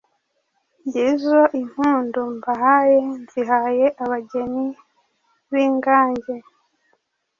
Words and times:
Ngizo 0.83 1.41
impundu 1.61 2.21
mbahaye 2.35 2.99
nzihaye 3.21 3.85
Abageni 4.03 4.67
b’i 5.51 5.65
Ngange* 5.75 6.35